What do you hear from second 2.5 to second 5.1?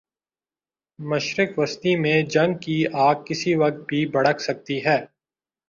کی آگ کسی وقت بھی بھڑک سکتی ہے۔